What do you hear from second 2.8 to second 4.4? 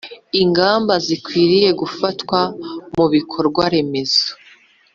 mu bikorwaremezo